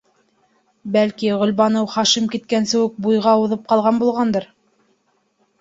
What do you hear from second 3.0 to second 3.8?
буйға уҙып